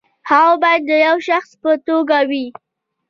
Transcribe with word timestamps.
هغه 0.29 0.53
باید 0.61 0.81
د 0.89 0.91
یوه 1.05 1.23
شخص 1.27 1.51
په 1.61 1.71
توګه 1.87 2.17
وي. 2.29 2.45